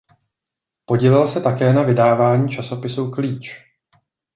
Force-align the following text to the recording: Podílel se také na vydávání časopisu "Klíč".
Podílel 0.85 1.27
se 1.27 1.41
také 1.41 1.73
na 1.73 1.83
vydávání 1.83 2.49
časopisu 2.49 3.11
"Klíč". 3.11 3.57